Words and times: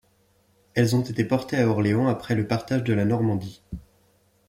Elles 0.73 0.95
ont 0.95 1.03
été 1.03 1.23
portées 1.25 1.59
à 1.59 1.67
Orléans 1.69 2.07
après 2.07 2.33
le 2.33 2.47
partage 2.47 2.83
de 2.83 2.93
la 2.93 3.05
Normandie. 3.05 3.61